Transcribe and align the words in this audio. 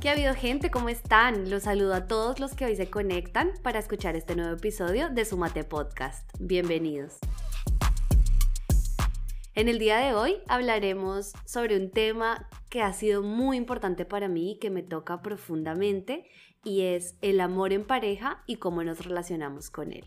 ¿Qué 0.00 0.08
ha 0.08 0.12
habido 0.12 0.32
gente? 0.32 0.70
¿Cómo 0.70 0.90
están? 0.90 1.50
Los 1.50 1.64
saludo 1.64 1.92
a 1.92 2.06
todos 2.06 2.38
los 2.38 2.54
que 2.54 2.64
hoy 2.64 2.76
se 2.76 2.88
conectan 2.88 3.50
para 3.64 3.80
escuchar 3.80 4.14
este 4.14 4.36
nuevo 4.36 4.54
episodio 4.54 5.08
de 5.08 5.24
Sumate 5.24 5.64
Podcast. 5.64 6.30
Bienvenidos. 6.38 7.18
En 9.56 9.68
el 9.68 9.80
día 9.80 9.98
de 9.98 10.14
hoy 10.14 10.36
hablaremos 10.46 11.32
sobre 11.44 11.76
un 11.76 11.90
tema 11.90 12.48
que 12.70 12.80
ha 12.80 12.92
sido 12.92 13.24
muy 13.24 13.56
importante 13.56 14.04
para 14.04 14.28
mí 14.28 14.52
y 14.52 14.58
que 14.60 14.70
me 14.70 14.84
toca 14.84 15.20
profundamente 15.20 16.30
y 16.62 16.82
es 16.82 17.16
el 17.20 17.40
amor 17.40 17.72
en 17.72 17.84
pareja 17.84 18.44
y 18.46 18.58
cómo 18.58 18.84
nos 18.84 19.04
relacionamos 19.04 19.68
con 19.68 19.92
él. 19.92 20.04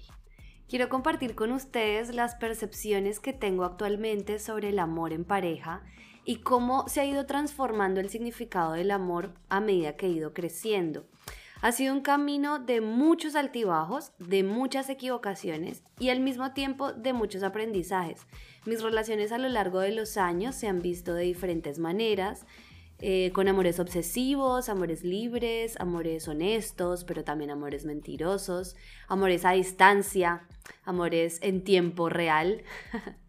Quiero 0.70 0.88
compartir 0.88 1.36
con 1.36 1.52
ustedes 1.52 2.16
las 2.16 2.36
percepciones 2.36 3.20
que 3.20 3.34
tengo 3.34 3.66
actualmente 3.66 4.40
sobre 4.40 4.70
el 4.70 4.80
amor 4.80 5.12
en 5.12 5.26
pareja 5.26 5.84
y 6.26 6.38
cómo 6.38 6.88
se 6.88 7.02
ha 7.02 7.06
ido 7.06 7.26
transformando 7.26 8.00
el 8.00 8.10
significado 8.10 8.74
del 8.74 8.92
amor 8.92 9.34
a 9.50 9.60
medida 9.60 9.96
que 9.96 10.08
he 10.08 10.10
ido 10.10 10.34
creciendo. 10.34 11.06
Ha 11.62 11.72
sido 11.72 11.94
un 11.94 12.02
camino 12.02 12.58
de 12.58 12.82
muchos 12.82 13.36
altibajos, 13.36 14.14
de 14.18 14.44
muchas 14.44 14.90
equivocaciones 14.90 15.84
y 16.00 16.10
al 16.10 16.20
mismo 16.20 16.54
tiempo 16.54 16.92
de 16.92 17.14
muchos 17.14 17.44
aprendizajes. 17.44 18.26
Mis 18.66 18.82
relaciones 18.82 19.32
a 19.32 19.38
lo 19.38 19.48
largo 19.48 19.80
de 19.80 19.92
los 19.92 20.18
años 20.18 20.56
se 20.56 20.68
han 20.68 20.82
visto 20.82 21.14
de 21.14 21.24
diferentes 21.24 21.78
maneras, 21.78 22.48
eh, 23.04 23.32
con 23.34 23.48
amores 23.48 23.80
obsesivos, 23.80 24.70
amores 24.70 25.04
libres, 25.04 25.76
amores 25.80 26.28
honestos, 26.28 27.04
pero 27.04 27.24
también 27.24 27.50
amores 27.50 27.84
mentirosos, 27.84 28.76
amores 29.08 29.44
a 29.44 29.52
distancia, 29.52 30.48
amores 30.84 31.40
en 31.42 31.64
tiempo 31.64 32.10
real. 32.10 32.64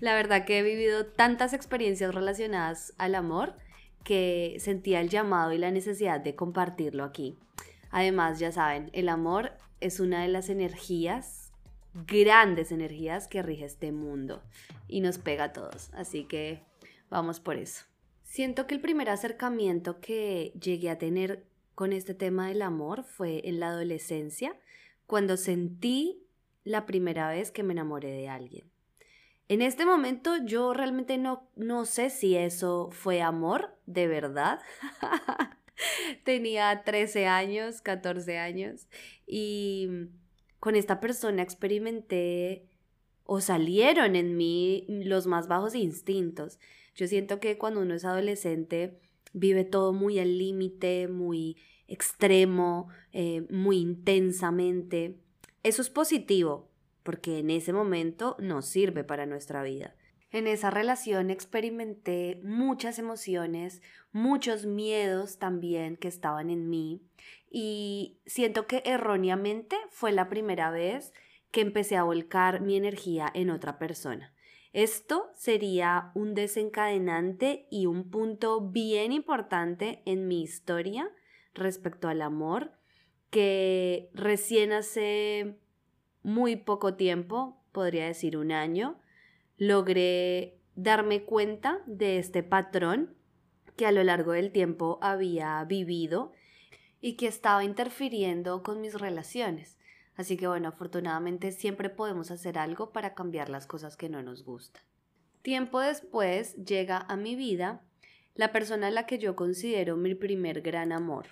La 0.00 0.14
verdad 0.14 0.44
que 0.44 0.58
he 0.58 0.62
vivido 0.62 1.06
tantas 1.06 1.52
experiencias 1.52 2.14
relacionadas 2.14 2.94
al 2.98 3.14
amor 3.14 3.54
que 4.04 4.56
sentía 4.58 5.00
el 5.00 5.08
llamado 5.08 5.52
y 5.52 5.58
la 5.58 5.70
necesidad 5.70 6.20
de 6.20 6.34
compartirlo 6.34 7.04
aquí. 7.04 7.38
Además, 7.90 8.38
ya 8.38 8.52
saben, 8.52 8.90
el 8.92 9.08
amor 9.08 9.52
es 9.80 10.00
una 10.00 10.22
de 10.22 10.28
las 10.28 10.48
energías, 10.48 11.52
grandes 12.06 12.72
energías 12.72 13.28
que 13.28 13.42
rige 13.42 13.64
este 13.64 13.92
mundo 13.92 14.42
y 14.88 15.00
nos 15.00 15.18
pega 15.18 15.44
a 15.44 15.52
todos. 15.52 15.90
Así 15.92 16.24
que 16.24 16.62
vamos 17.10 17.40
por 17.40 17.56
eso. 17.56 17.84
Siento 18.24 18.66
que 18.66 18.74
el 18.74 18.80
primer 18.80 19.10
acercamiento 19.10 20.00
que 20.00 20.52
llegué 20.58 20.88
a 20.88 20.98
tener 20.98 21.44
con 21.74 21.92
este 21.92 22.14
tema 22.14 22.48
del 22.48 22.62
amor 22.62 23.04
fue 23.04 23.46
en 23.48 23.60
la 23.60 23.68
adolescencia, 23.68 24.56
cuando 25.06 25.36
sentí 25.36 26.26
la 26.64 26.86
primera 26.86 27.28
vez 27.28 27.50
que 27.50 27.62
me 27.62 27.72
enamoré 27.72 28.10
de 28.10 28.28
alguien. 28.28 28.71
En 29.52 29.60
este 29.60 29.84
momento 29.84 30.38
yo 30.42 30.72
realmente 30.72 31.18
no, 31.18 31.46
no 31.56 31.84
sé 31.84 32.08
si 32.08 32.36
eso 32.36 32.88
fue 32.90 33.20
amor 33.20 33.76
de 33.84 34.06
verdad. 34.06 34.60
Tenía 36.24 36.84
13 36.86 37.26
años, 37.26 37.82
14 37.82 38.38
años 38.38 38.88
y 39.26 40.08
con 40.58 40.74
esta 40.74 41.00
persona 41.00 41.42
experimenté 41.42 42.64
o 43.24 43.42
salieron 43.42 44.16
en 44.16 44.38
mí 44.38 44.86
los 44.88 45.26
más 45.26 45.48
bajos 45.48 45.74
instintos. 45.74 46.58
Yo 46.94 47.06
siento 47.06 47.38
que 47.38 47.58
cuando 47.58 47.82
uno 47.82 47.92
es 47.92 48.06
adolescente 48.06 49.00
vive 49.34 49.64
todo 49.64 49.92
muy 49.92 50.18
al 50.18 50.38
límite, 50.38 51.08
muy 51.08 51.58
extremo, 51.88 52.88
eh, 53.12 53.46
muy 53.50 53.80
intensamente. 53.80 55.18
Eso 55.62 55.82
es 55.82 55.90
positivo, 55.90 56.71
porque 57.02 57.38
en 57.38 57.50
ese 57.50 57.72
momento 57.72 58.36
nos 58.38 58.66
sirve 58.66 59.04
para 59.04 59.26
nuestra 59.26 59.62
vida. 59.62 59.94
En 60.30 60.46
esa 60.46 60.70
relación 60.70 61.30
experimenté 61.30 62.40
muchas 62.42 62.98
emociones, 62.98 63.82
muchos 64.12 64.64
miedos 64.64 65.38
también 65.38 65.96
que 65.96 66.08
estaban 66.08 66.48
en 66.48 66.70
mí 66.70 67.02
y 67.50 68.18
siento 68.24 68.66
que 68.66 68.82
erróneamente 68.86 69.76
fue 69.90 70.10
la 70.10 70.30
primera 70.30 70.70
vez 70.70 71.12
que 71.50 71.60
empecé 71.60 71.96
a 71.96 72.04
volcar 72.04 72.62
mi 72.62 72.76
energía 72.76 73.30
en 73.34 73.50
otra 73.50 73.78
persona. 73.78 74.34
Esto 74.72 75.30
sería 75.34 76.12
un 76.14 76.34
desencadenante 76.34 77.66
y 77.70 77.84
un 77.84 78.10
punto 78.10 78.62
bien 78.62 79.12
importante 79.12 80.02
en 80.06 80.26
mi 80.28 80.42
historia 80.42 81.10
respecto 81.52 82.08
al 82.08 82.22
amor 82.22 82.72
que 83.28 84.08
recién 84.14 84.72
hace 84.72 85.58
muy 86.22 86.56
poco 86.56 86.94
tiempo, 86.94 87.62
podría 87.72 88.06
decir 88.06 88.36
un 88.36 88.52
año, 88.52 88.98
logré 89.56 90.58
darme 90.74 91.24
cuenta 91.24 91.80
de 91.86 92.18
este 92.18 92.42
patrón 92.42 93.14
que 93.76 93.86
a 93.86 93.92
lo 93.92 94.04
largo 94.04 94.32
del 94.32 94.52
tiempo 94.52 94.98
había 95.02 95.62
vivido 95.64 96.32
y 97.00 97.16
que 97.16 97.26
estaba 97.26 97.64
interfiriendo 97.64 98.62
con 98.62 98.80
mis 98.80 98.94
relaciones. 98.94 99.78
Así 100.14 100.36
que 100.36 100.46
bueno, 100.46 100.68
afortunadamente 100.68 101.52
siempre 101.52 101.90
podemos 101.90 102.30
hacer 102.30 102.58
algo 102.58 102.92
para 102.92 103.14
cambiar 103.14 103.48
las 103.48 103.66
cosas 103.66 103.96
que 103.96 104.08
no 104.08 104.22
nos 104.22 104.44
gustan. 104.44 104.82
Tiempo 105.42 105.80
después 105.80 106.54
llega 106.56 106.98
a 106.98 107.16
mi 107.16 107.34
vida 107.34 107.82
la 108.34 108.52
persona 108.52 108.88
a 108.88 108.90
la 108.90 109.06
que 109.06 109.18
yo 109.18 109.34
considero 109.34 109.96
mi 109.96 110.14
primer 110.14 110.60
gran 110.60 110.92
amor. 110.92 111.26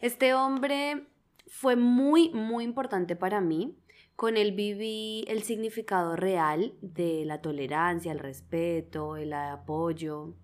Este 0.00 0.34
hombre 0.34 1.06
fue 1.46 1.76
muy, 1.76 2.30
muy 2.30 2.64
importante 2.64 3.16
para 3.16 3.40
mí 3.40 3.78
con 4.16 4.36
él 4.36 4.52
viví 4.52 5.24
el 5.28 5.42
significado 5.42 6.16
real 6.16 6.74
de 6.80 7.24
la 7.24 7.40
tolerancia, 7.40 8.12
el 8.12 8.18
respeto, 8.18 9.16
el 9.16 9.32
apoyo. 9.32 10.34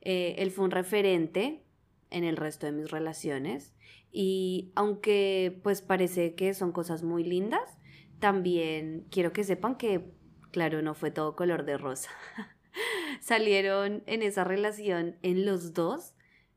Eh, 0.00 0.36
él 0.38 0.50
fue 0.50 0.64
un 0.64 0.70
referente 0.70 1.64
en 2.10 2.24
el 2.24 2.36
resto 2.36 2.66
de 2.66 2.72
mis 2.72 2.90
relaciones 2.90 3.74
y 4.12 4.70
aunque 4.76 5.60
pues 5.62 5.82
parece 5.82 6.34
que 6.34 6.54
son 6.54 6.72
cosas 6.72 7.02
muy 7.02 7.24
lindas, 7.24 7.78
también 8.20 9.06
quiero 9.10 9.32
que 9.32 9.44
sepan 9.44 9.76
que, 9.76 10.12
claro, 10.52 10.80
no 10.80 10.94
fue 10.94 11.10
todo 11.10 11.36
color 11.36 11.64
de 11.64 11.76
rosa. 11.76 12.10
Salieron 13.20 14.02
en 14.06 14.22
esa 14.22 14.44
relación 14.44 15.16
en 15.22 15.44
los 15.44 15.74
dos 15.74 16.14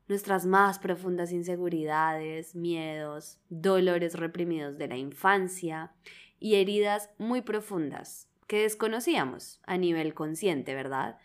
nuestras 0.08 0.44
más 0.44 0.78
profundas 0.78 1.30
inseguridades, 1.30 2.56
miedos, 2.56 3.38
dolores 3.48 4.14
reprimidos 4.14 4.76
de 4.76 4.88
la 4.88 4.96
infancia 4.96 5.92
y 6.40 6.56
heridas 6.56 7.10
muy 7.18 7.42
profundas 7.42 8.30
que 8.50 8.62
desconocíamos 8.62 9.60
a 9.64 9.78
nivel 9.78 10.12
consciente, 10.12 10.74
¿verdad? 10.74 11.18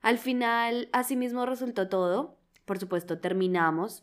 Al 0.00 0.16
final, 0.16 0.88
así 0.92 1.14
mismo 1.14 1.44
resultó 1.44 1.90
todo. 1.90 2.38
Por 2.64 2.78
supuesto, 2.78 3.18
terminamos. 3.18 4.02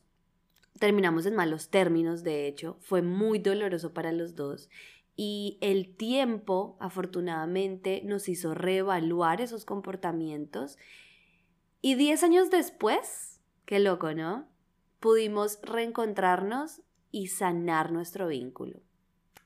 Terminamos 0.78 1.26
en 1.26 1.36
malos 1.36 1.70
términos, 1.72 2.22
de 2.24 2.48
hecho. 2.48 2.78
Fue 2.82 3.02
muy 3.02 3.40
doloroso 3.40 3.96
para 3.96 4.12
los 4.12 4.36
dos. 4.36 4.70
Y 5.16 5.58
el 5.62 5.96
tiempo, 5.96 6.78
afortunadamente, 6.80 8.04
nos 8.06 8.30
hizo 8.30 8.54
reevaluar 8.54 9.42
esos 9.42 9.66
comportamientos. 9.66 10.78
Y 11.82 11.96
diez 11.96 12.22
años 12.22 12.52
después, 12.52 13.42
qué 13.66 13.80
loco, 13.80 14.14
¿no? 14.14 14.48
Pudimos 15.00 15.60
reencontrarnos 15.64 16.84
y 17.12 17.30
sanar 17.30 17.92
nuestro 17.92 18.28
vínculo. 18.28 18.82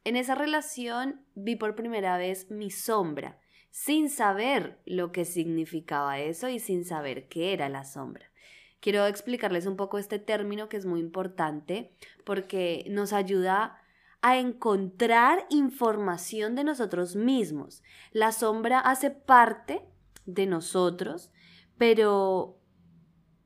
En 0.06 0.16
esa 0.16 0.36
relación 0.36 1.26
vi 1.34 1.56
por 1.56 1.76
primera 1.76 2.16
vez 2.18 2.52
mi 2.52 2.70
sombra, 2.70 3.40
sin 3.72 4.08
saber 4.10 4.80
lo 4.86 5.12
que 5.12 5.26
significaba 5.26 6.20
eso 6.20 6.48
y 6.48 6.60
sin 6.60 6.86
saber 6.86 7.28
qué 7.28 7.54
era 7.54 7.70
la 7.70 7.84
sombra. 7.86 8.32
Quiero 8.80 9.08
explicarles 9.08 9.66
un 9.66 9.76
poco 9.78 9.98
este 9.98 10.20
término 10.20 10.70
que 10.70 10.78
es 10.78 10.86
muy 10.86 11.00
importante 11.00 11.92
porque 12.24 12.86
nos 12.88 13.14
ayuda 13.14 13.82
a 14.22 14.38
encontrar 14.38 15.48
información 15.50 16.54
de 16.54 16.64
nosotros 16.64 17.16
mismos. 17.16 17.82
La 18.12 18.32
sombra 18.32 18.80
hace 18.80 19.10
parte 19.10 19.82
de 20.28 20.46
nosotros, 20.46 21.32
pero 21.80 22.60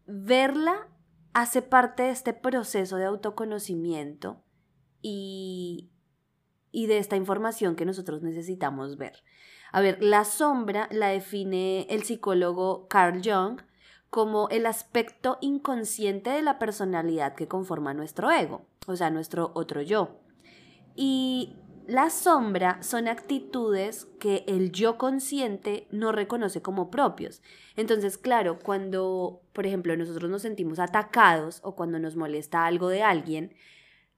verla 0.07 0.89
hace 1.31 1.61
parte 1.61 2.03
de 2.03 2.09
este 2.09 2.33
proceso 2.33 2.97
de 2.97 3.05
autoconocimiento 3.05 4.43
y 5.01 5.89
y 6.71 6.87
de 6.87 6.97
esta 6.97 7.15
información 7.15 7.75
que 7.75 7.85
nosotros 7.85 8.21
necesitamos 8.21 8.97
ver. 8.97 9.23
A 9.71 9.81
ver, 9.81 10.01
la 10.01 10.25
sombra 10.25 10.87
la 10.91 11.09
define 11.09 11.87
el 11.89 12.03
psicólogo 12.03 12.87
Carl 12.87 13.21
Jung 13.23 13.61
como 14.09 14.49
el 14.49 14.65
aspecto 14.65 15.37
inconsciente 15.41 16.31
de 16.31 16.41
la 16.41 16.57
personalidad 16.57 17.35
que 17.35 17.47
conforma 17.47 17.93
nuestro 17.93 18.31
ego, 18.31 18.65
o 18.87 18.95
sea, 18.95 19.11
nuestro 19.11 19.51
otro 19.53 19.81
yo. 19.81 20.19
Y 20.95 21.55
la 21.89 22.09
sombra 22.09 22.81
son 22.83 23.07
actitudes 23.07 24.07
que 24.19 24.43
el 24.47 24.71
yo 24.71 24.97
consciente 24.97 25.87
no 25.91 26.11
reconoce 26.11 26.61
como 26.61 26.91
propios. 26.91 27.41
Entonces, 27.75 28.17
claro, 28.17 28.59
cuando, 28.59 29.41
por 29.53 29.65
ejemplo, 29.65 29.95
nosotros 29.97 30.29
nos 30.29 30.43
sentimos 30.43 30.79
atacados 30.79 31.61
o 31.63 31.75
cuando 31.75 31.97
nos 31.97 32.15
molesta 32.15 32.65
algo 32.65 32.89
de 32.89 33.01
alguien, 33.01 33.55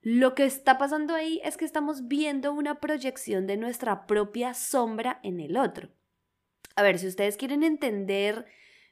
lo 0.04 0.34
que 0.34 0.46
está 0.46 0.80
pasando 0.80 1.14
ahí 1.14 1.40
es 1.44 1.58
que 1.58 1.66
estamos 1.66 2.08
viendo 2.08 2.54
una 2.54 2.80
proyección 2.80 3.46
de 3.46 3.56
nuestra 3.56 4.08
propia 4.08 4.56
sombra 4.56 5.20
en 5.22 5.40
el 5.40 5.58
otro. 5.58 5.90
A 6.76 6.82
ver, 6.82 6.98
si 6.98 7.06
ustedes 7.06 7.38
quieren 7.38 7.62
entender 7.62 8.48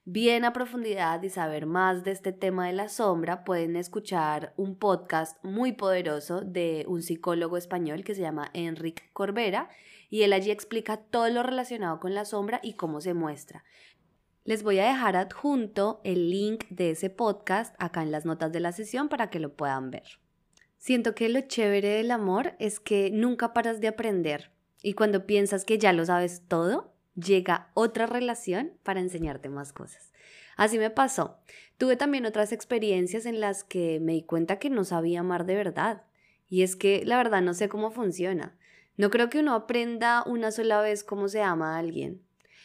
bien 0.06 0.46
a 0.46 0.54
profundidad 0.54 1.22
y 1.24 1.30
saber 1.30 1.66
más 1.66 2.04
de 2.04 2.12
este 2.12 2.32
tema 2.32 2.68
de 2.68 2.74
la 2.74 2.90
sombra, 2.90 3.44
pueden 3.44 3.76
escuchar 3.76 4.54
un 4.56 4.78
podcast 4.78 5.44
muy 5.44 5.72
poderoso 5.72 6.42
de 6.42 6.86
un 6.88 7.02
psicólogo 7.02 7.58
español 7.58 8.04
que 8.04 8.14
se 8.14 8.22
llama 8.22 8.52
Enrique 8.54 9.10
Corbera 9.12 9.70
y 10.12 10.22
él 10.22 10.34
allí 10.34 10.52
explica 10.52 10.98
todo 10.98 11.28
lo 11.30 11.42
relacionado 11.42 12.00
con 12.00 12.14
la 12.14 12.26
sombra 12.26 12.60
y 12.62 12.74
cómo 12.74 13.02
se 13.02 13.16
muestra. 13.16 13.64
Les 14.44 14.62
voy 14.62 14.78
a 14.78 14.86
dejar 14.86 15.16
adjunto 15.16 16.02
el 16.04 16.30
link 16.30 16.66
de 16.70 16.92
ese 16.92 17.10
podcast 17.10 17.76
acá 17.80 18.04
en 18.04 18.12
las 18.12 18.26
notas 18.26 18.52
de 18.52 18.60
la 18.60 18.74
sesión 18.74 19.10
para 19.10 19.32
que 19.32 19.40
lo 19.40 19.56
puedan 19.56 19.90
ver. 19.90 20.20
Siento 20.80 21.14
que 21.14 21.28
lo 21.28 21.42
chévere 21.42 21.90
del 21.90 22.10
amor 22.10 22.54
es 22.58 22.80
que 22.80 23.12
nunca 23.12 23.54
paras 23.54 23.82
de 23.82 23.90
aprender 23.90 24.50
y 24.82 24.94
cuando 24.94 25.26
piensas 25.26 25.66
que 25.66 25.78
ya 25.78 25.92
lo 25.92 26.06
sabes 26.06 26.44
todo, 26.48 26.94
llega 27.16 27.70
otra 27.74 28.06
relación 28.06 28.72
para 28.84 29.02
enseñarte 29.02 29.50
más 29.50 29.74
cosas. 29.74 30.14
Así 30.56 30.80
me 30.80 30.90
pasó. 30.90 31.38
Tuve 31.78 31.98
también 31.98 32.26
otras 32.26 32.54
experiencias 32.54 33.26
en 33.26 33.42
las 33.42 33.66
que 33.66 34.00
me 34.00 34.14
di 34.14 34.24
cuenta 34.24 34.58
que 34.58 34.70
no 34.70 34.86
sabía 34.86 35.20
amar 35.20 35.46
de 35.46 35.56
verdad. 35.56 36.04
Y 36.48 36.64
es 36.64 36.78
que 36.78 37.04
la 37.06 37.18
verdad 37.18 37.42
no 37.42 37.54
sé 37.54 37.68
cómo 37.68 37.92
funciona. 37.92 38.58
No 38.96 39.10
creo 39.10 39.30
que 39.30 39.40
uno 39.40 39.56
aprenda 39.56 40.24
una 40.26 40.50
sola 40.50 40.82
vez 40.82 41.04
cómo 41.04 41.28
se 41.28 41.42
ama 41.42 41.76
a 41.76 41.80
alguien. 41.80 42.22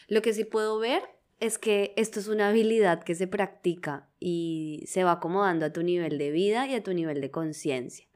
Lo 0.06 0.22
que 0.22 0.34
sí 0.34 0.44
puedo 0.44 0.78
ver 0.78 1.02
es 1.40 1.58
que 1.58 1.92
esto 1.96 2.20
es 2.20 2.28
una 2.28 2.48
habilidad 2.48 3.02
que 3.02 3.14
se 3.14 3.26
practica 3.26 4.08
y 4.20 4.84
se 4.86 5.04
va 5.04 5.12
acomodando 5.12 5.66
a 5.66 5.72
tu 5.72 5.82
nivel 5.82 6.18
de 6.18 6.30
vida 6.30 6.66
y 6.66 6.74
a 6.74 6.82
tu 6.82 6.94
nivel 6.94 7.20
de 7.20 7.30
conciencia. 7.30 8.06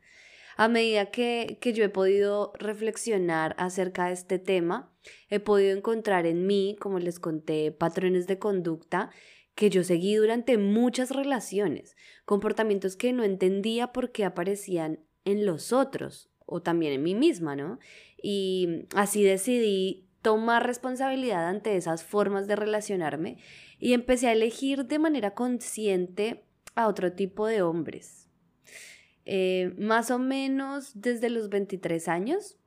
A 0.56 0.66
medida 0.66 1.12
que, 1.12 1.56
yo 1.62 1.84
he 1.84 1.88
podido 1.88 2.52
reflexionar 2.58 3.54
acerca 3.58 4.06
de 4.06 4.14
este 4.14 4.40
tema, 4.40 4.92
he 5.30 5.38
podido 5.38 5.76
encontrar 5.76 6.26
en 6.26 6.48
mí, 6.48 6.76
como 6.80 6.98
les 6.98 7.20
conté, 7.20 7.70
patrones 7.70 8.26
de 8.26 8.40
conducta 8.40 9.10
que 9.54 9.70
yo 9.70 9.84
seguí 9.84 10.16
durante 10.16 10.58
muchas 10.58 11.12
relaciones, 11.12 11.96
comportamientos 12.24 12.96
que 12.96 13.12
no 13.12 13.22
entendía 13.22 13.92
por 13.92 14.10
qué 14.10 14.24
aparecían 14.24 14.98
en 15.24 15.46
los 15.46 15.72
otros 15.72 16.28
o 16.44 16.60
también 16.60 16.92
en 16.92 17.04
mí 17.04 17.14
misma, 17.14 17.54
¿no? 17.54 17.78
Y 18.20 18.86
así 18.96 19.22
decidí 19.22 20.07
tomar 20.28 20.66
responsabilidad 20.66 21.48
ante 21.48 21.74
esas 21.74 22.04
formas 22.04 22.46
de 22.46 22.54
relacionarme 22.54 23.38
y 23.78 23.94
empecé 23.94 24.28
a 24.28 24.32
elegir 24.32 24.84
de 24.84 24.98
manera 24.98 25.32
consciente 25.32 26.44
a 26.74 26.86
otro 26.86 27.14
tipo 27.14 27.46
de 27.46 27.62
hombres, 27.62 28.28
eh, 29.24 29.72
más 29.78 30.10
o 30.10 30.18
menos 30.18 30.92
desde 31.00 31.30
los 31.30 31.48
23 31.48 32.08
años, 32.08 32.58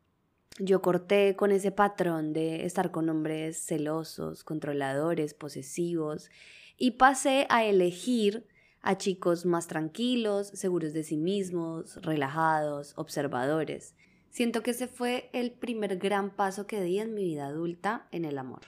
yo 0.58 0.82
corté 0.82 1.36
con 1.36 1.52
ese 1.52 1.72
patrón 1.72 2.34
de 2.34 2.66
estar 2.66 2.90
con 2.90 3.08
hombres 3.10 3.64
celosos, 3.64 4.44
controladores, 4.44 5.36
posesivos, 5.36 6.32
y 6.80 6.92
pasé 6.92 7.46
a 7.52 7.64
elegir 7.64 8.48
a 8.82 8.98
chicos 8.98 9.46
más 9.46 9.68
tranquilos, 9.68 10.48
seguros 10.48 10.94
de 10.94 11.04
sí 11.04 11.16
mismos, 11.16 12.02
relajados, 12.02 12.94
observadores. 12.96 13.94
Siento 14.32 14.64
que 14.64 14.72
ese 14.72 14.88
fue 14.88 15.30
el 15.34 15.52
primer 15.52 15.98
gran 15.98 16.32
paso 16.32 16.66
que 16.66 16.82
di 16.82 17.00
en 17.00 17.14
mi 17.14 17.26
vida 17.26 17.48
adulta 17.48 18.08
en 18.12 18.24
el 18.24 18.38
amor. 18.38 18.62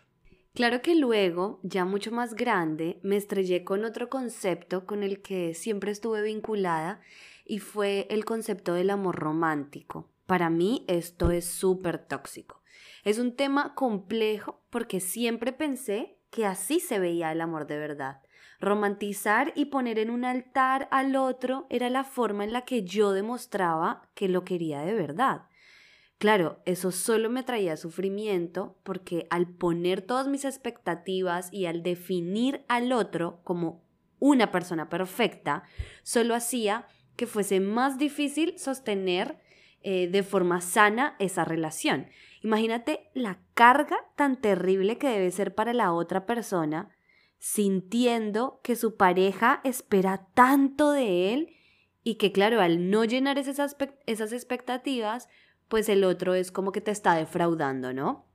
Claro 0.53 0.81
que 0.81 0.93
luego, 0.93 1.59
ya 1.63 1.85
mucho 1.85 2.11
más 2.11 2.35
grande, 2.35 2.99
me 3.01 3.15
estrellé 3.15 3.63
con 3.63 3.85
otro 3.85 4.09
concepto 4.09 4.85
con 4.85 5.01
el 5.01 5.21
que 5.21 5.53
siempre 5.55 5.91
estuve 5.91 6.21
vinculada 6.21 6.99
y 7.45 7.59
fue 7.59 8.07
el 8.09 8.25
concepto 8.25 8.73
del 8.73 8.89
amor 8.89 9.15
romántico. 9.15 10.11
Para 10.25 10.49
mí 10.49 10.85
esto 10.87 11.31
es 11.31 11.45
súper 11.45 11.97
tóxico. 11.97 12.61
Es 13.03 13.17
un 13.17 13.35
tema 13.35 13.73
complejo 13.73 14.61
porque 14.69 14.99
siempre 14.99 15.53
pensé 15.53 16.19
que 16.29 16.45
así 16.45 16.79
se 16.81 16.99
veía 16.99 17.31
el 17.31 17.41
amor 17.41 17.67
de 17.67 17.77
verdad. 17.77 18.21
Romantizar 18.59 19.53
y 19.55 19.65
poner 19.65 19.97
en 19.97 20.09
un 20.09 20.23
altar 20.23 20.87
al 20.91 21.15
otro 21.15 21.67
era 21.69 21.89
la 21.89 22.03
forma 22.03 22.43
en 22.43 22.53
la 22.53 22.61
que 22.61 22.83
yo 22.83 23.11
demostraba 23.11 24.09
que 24.13 24.29
lo 24.29 24.43
quería 24.43 24.81
de 24.81 24.93
verdad. 24.93 25.47
Claro, 26.23 26.61
eso 26.63 26.91
solo 26.91 27.29
me 27.29 27.43
traía 27.43 27.75
sufrimiento 27.75 28.77
porque 28.83 29.27
al 29.29 29.45
poner 29.45 30.01
todas 30.01 30.29
mis 30.29 30.45
expectativas 30.45 31.51
y 31.51 31.65
al 31.65 31.83
definir 31.83 32.63
al 32.69 32.93
otro 32.93 33.41
como 33.43 33.83
una 34.19 34.49
persona 34.49 34.87
perfecta, 34.87 35.63
solo 36.01 36.33
hacía 36.33 36.87
que 37.17 37.27
fuese 37.27 37.59
más 37.59 37.97
difícil 37.97 38.57
sostener 38.57 39.37
eh, 39.81 40.07
de 40.07 40.23
forma 40.23 40.61
sana 40.61 41.17
esa 41.19 41.43
relación. 41.43 42.07
Imagínate 42.41 43.09
la 43.13 43.39
carga 43.53 43.97
tan 44.15 44.39
terrible 44.39 44.97
que 44.97 45.09
debe 45.09 45.29
ser 45.29 45.53
para 45.53 45.73
la 45.73 45.91
otra 45.91 46.25
persona 46.25 46.95
sintiendo 47.37 48.61
que 48.63 48.77
su 48.77 48.95
pareja 48.95 49.59
espera 49.65 50.29
tanto 50.33 50.91
de 50.91 51.33
él 51.33 51.57
y 52.01 52.15
que 52.15 52.31
claro, 52.31 52.61
al 52.61 52.89
no 52.89 53.03
llenar 53.03 53.37
esas, 53.37 53.75
esas 54.05 54.31
expectativas, 54.31 55.27
pues 55.67 55.89
el 55.89 56.03
otro 56.03 56.33
es 56.33 56.51
como 56.51 56.71
que 56.71 56.81
te 56.81 56.91
está 56.91 57.15
defraudando, 57.15 57.93
¿no? 57.93 58.25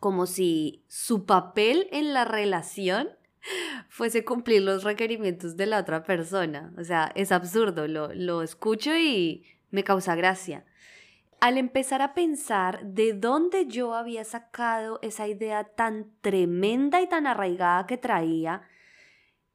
Como 0.00 0.26
si 0.26 0.84
su 0.88 1.26
papel 1.26 1.88
en 1.92 2.12
la 2.12 2.24
relación 2.24 3.08
fuese 3.88 4.24
cumplir 4.24 4.62
los 4.62 4.84
requerimientos 4.84 5.56
de 5.56 5.66
la 5.66 5.78
otra 5.78 6.02
persona. 6.04 6.72
O 6.78 6.84
sea, 6.84 7.12
es 7.14 7.32
absurdo, 7.32 7.88
lo, 7.88 8.12
lo 8.14 8.42
escucho 8.42 8.96
y 8.96 9.44
me 9.70 9.84
causa 9.84 10.14
gracia. 10.14 10.64
Al 11.40 11.58
empezar 11.58 12.00
a 12.00 12.14
pensar 12.14 12.84
de 12.86 13.12
dónde 13.12 13.66
yo 13.66 13.94
había 13.94 14.24
sacado 14.24 14.98
esa 15.02 15.28
idea 15.28 15.64
tan 15.64 16.10
tremenda 16.22 17.02
y 17.02 17.08
tan 17.08 17.26
arraigada 17.26 17.86
que 17.86 17.98
traía, 17.98 18.62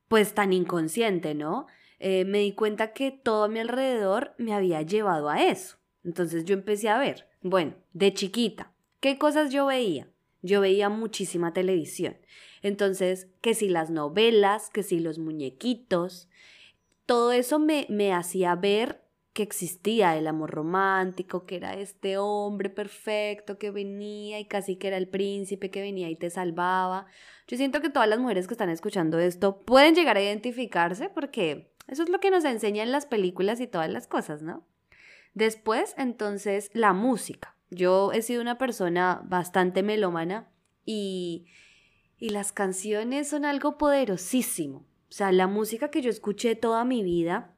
pues 0.08 0.34
tan 0.36 0.54
inconsciente, 0.54 1.34
¿no? 1.34 1.66
Eh, 1.98 2.26
me 2.26 2.40
di 2.40 2.54
cuenta 2.54 2.94
que 2.94 3.12
todo 3.12 3.46
a 3.46 3.48
mi 3.48 3.60
alrededor 3.60 4.36
me 4.38 4.54
había 4.54 4.82
llevado 4.82 5.30
a 5.30 5.42
eso. 5.42 5.78
Entonces 6.04 6.46
yo 6.46 6.54
empecé 6.54 6.90
a 6.90 6.98
ver, 6.98 7.28
bueno, 7.42 7.76
de 7.94 8.14
chiquita, 8.14 8.72
¿qué 9.00 9.18
cosas 9.18 9.52
yo 9.52 9.68
veía? 9.68 10.08
Yo 10.42 10.62
veía 10.62 10.90
muchísima 10.90 11.54
televisión. 11.54 12.18
Entonces, 12.64 13.28
que 13.42 13.54
si 13.54 13.70
las 13.70 13.90
novelas, 13.90 14.70
que 14.70 14.84
si 14.84 15.00
los 15.00 15.20
muñequitos, 15.20 16.30
todo 17.06 17.32
eso 17.32 17.60
me, 17.60 17.86
me 17.90 18.14
hacía 18.14 18.56
ver 18.56 19.02
que 19.34 19.44
existía 19.44 20.18
el 20.18 20.28
amor 20.28 20.52
romántico, 20.52 21.46
que 21.46 21.56
era 21.56 21.76
este 21.76 22.18
hombre 22.18 22.70
perfecto 22.70 23.58
que 23.58 23.72
venía 23.72 24.40
y 24.40 24.46
casi 24.46 24.76
que 24.76 24.88
era 24.88 24.98
el 24.98 25.08
príncipe 25.08 25.72
que 25.72 25.82
venía 25.82 26.10
y 26.10 26.16
te 26.16 26.30
salvaba. 26.30 27.06
Yo 27.48 27.58
siento 27.58 27.82
que 27.82 27.90
todas 27.90 28.10
las 28.10 28.20
mujeres 28.20 28.48
que 28.48 28.54
están 28.54 28.70
escuchando 28.70 29.20
esto 29.20 29.62
pueden 29.62 29.96
llegar 29.96 30.18
a 30.18 30.22
identificarse 30.22 31.10
porque 31.10 31.72
eso 31.88 32.04
es 32.04 32.10
lo 32.10 32.20
que 32.20 32.32
nos 32.32 32.44
enseñan 32.44 32.92
las 32.92 33.06
películas 33.06 33.62
y 33.62 33.68
todas 33.68 33.90
las 33.90 34.08
cosas, 34.08 34.42
¿no? 34.42 34.66
Después, 35.34 35.94
entonces, 35.98 36.70
la 36.74 36.94
música. 36.94 37.56
Yo 37.70 38.12
he 38.12 38.22
sido 38.22 38.42
una 38.42 38.58
persona 38.58 39.22
bastante 39.26 39.82
melómana 39.84 40.50
y 40.86 41.46
y 42.22 42.30
las 42.30 42.52
canciones 42.52 43.28
son 43.28 43.46
algo 43.46 43.80
poderosísimo. 43.80 44.86
O 45.10 45.14
sea, 45.14 45.32
la 45.32 45.48
música 45.48 45.90
que 45.90 46.04
yo 46.04 46.12
escuché 46.12 46.56
toda 46.56 46.86
mi 46.86 47.02
vida 47.04 47.56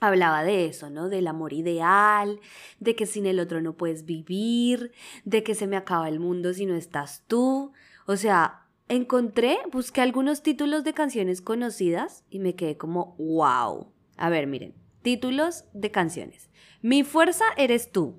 hablaba 0.00 0.44
de 0.44 0.66
eso, 0.66 0.88
¿no? 0.88 1.08
Del 1.08 1.26
amor 1.26 1.52
ideal, 1.52 2.38
de 2.78 2.94
que 2.94 3.06
sin 3.06 3.26
el 3.26 3.40
otro 3.40 3.60
no 3.60 3.76
puedes 3.76 4.04
vivir, 4.04 4.92
de 5.24 5.42
que 5.42 5.56
se 5.56 5.66
me 5.66 5.76
acaba 5.76 6.08
el 6.08 6.20
mundo 6.20 6.54
si 6.54 6.64
no 6.64 6.76
estás 6.76 7.24
tú. 7.26 7.72
O 8.06 8.16
sea, 8.16 8.68
encontré, 8.88 9.58
busqué 9.72 10.00
algunos 10.00 10.42
títulos 10.42 10.84
de 10.84 10.94
canciones 10.94 11.42
conocidas 11.42 12.24
y 12.30 12.38
me 12.38 12.54
quedé 12.54 12.76
como, 12.76 13.16
wow. 13.18 13.90
A 14.16 14.30
ver, 14.30 14.46
miren, 14.46 14.74
títulos 15.04 15.66
de 15.72 15.92
canciones. 15.92 16.50
Mi 16.82 17.04
fuerza 17.04 17.44
eres 17.56 17.92
tú. 17.92 18.18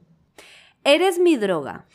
Eres 0.85 1.19
mi 1.19 1.35
droga. 1.35 1.87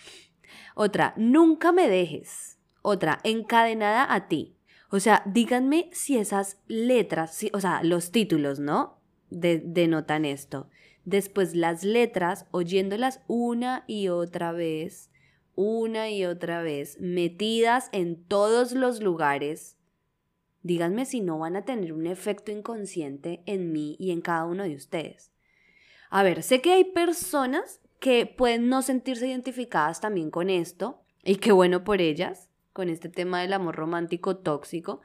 Otra, 0.74 1.14
nunca 1.16 1.72
me 1.72 1.88
dejes. 1.88 2.58
Otra, 2.82 3.20
encadenada 3.24 4.12
a 4.12 4.28
ti. 4.28 4.56
O 4.90 5.00
sea, 5.00 5.22
díganme 5.24 5.88
si 5.92 6.18
esas 6.18 6.60
letras, 6.66 7.46
o 7.52 7.60
sea, 7.60 7.82
los 7.84 8.10
títulos, 8.10 8.58
¿no? 8.58 8.98
denotan 9.30 10.24
esto. 10.24 10.68
Después 11.04 11.54
las 11.54 11.84
letras, 11.84 12.46
oyéndolas 12.50 13.20
una 13.28 13.84
y 13.86 14.08
otra 14.08 14.50
vez, 14.50 15.10
una 15.54 16.10
y 16.10 16.24
otra 16.24 16.62
vez, 16.62 17.00
metidas 17.00 17.90
en 17.92 18.24
todos 18.24 18.72
los 18.72 19.00
lugares. 19.00 19.76
Díganme 20.62 21.06
si 21.06 21.20
no 21.20 21.38
van 21.38 21.56
a 21.56 21.64
tener 21.64 21.92
un 21.92 22.06
efecto 22.06 22.52
inconsciente 22.52 23.42
en 23.46 23.72
mí 23.72 23.96
y 23.98 24.10
en 24.10 24.20
cada 24.20 24.44
uno 24.44 24.64
de 24.64 24.74
ustedes. 24.74 25.32
A 26.10 26.22
ver, 26.22 26.42
sé 26.42 26.60
que 26.60 26.72
hay 26.72 26.84
personas 26.84 27.80
que 27.98 28.26
pueden 28.26 28.68
no 28.68 28.82
sentirse 28.82 29.28
identificadas 29.28 30.00
también 30.00 30.30
con 30.30 30.50
esto, 30.50 31.02
y 31.22 31.36
qué 31.36 31.52
bueno 31.52 31.84
por 31.84 32.00
ellas 32.00 32.48
con 32.72 32.88
este 32.88 33.08
tema 33.08 33.40
del 33.40 33.52
amor 33.52 33.76
romántico 33.76 34.36
tóxico, 34.36 35.00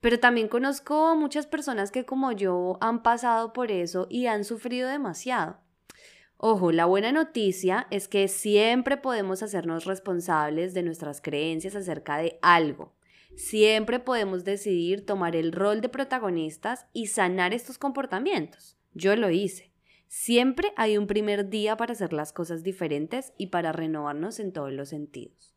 pero 0.00 0.18
también 0.18 0.48
conozco 0.48 1.14
muchas 1.14 1.46
personas 1.46 1.92
que 1.92 2.04
como 2.04 2.32
yo 2.32 2.78
han 2.80 3.02
pasado 3.02 3.52
por 3.52 3.70
eso 3.70 4.06
y 4.10 4.26
han 4.26 4.44
sufrido 4.44 4.88
demasiado. 4.88 5.58
Ojo, 6.36 6.72
la 6.72 6.86
buena 6.86 7.12
noticia 7.12 7.86
es 7.90 8.08
que 8.08 8.26
siempre 8.26 8.96
podemos 8.96 9.44
hacernos 9.44 9.84
responsables 9.84 10.74
de 10.74 10.82
nuestras 10.82 11.20
creencias 11.20 11.76
acerca 11.76 12.16
de 12.16 12.40
algo. 12.42 12.92
Siempre 13.36 13.98
podemos 13.98 14.44
decidir 14.44 15.04
tomar 15.04 15.36
el 15.36 15.52
rol 15.52 15.80
de 15.80 15.88
protagonistas 15.88 16.86
y 16.92 17.06
sanar 17.06 17.54
estos 17.54 17.78
comportamientos. 17.78 18.76
Yo 18.94 19.16
lo 19.16 19.30
hice. 19.30 19.72
Siempre 20.08 20.72
hay 20.76 20.98
un 20.98 21.06
primer 21.06 21.48
día 21.48 21.76
para 21.76 21.92
hacer 21.92 22.12
las 22.12 22.32
cosas 22.32 22.62
diferentes 22.62 23.32
y 23.38 23.46
para 23.46 23.72
renovarnos 23.72 24.40
en 24.40 24.52
todos 24.52 24.72
los 24.72 24.90
sentidos. 24.90 25.54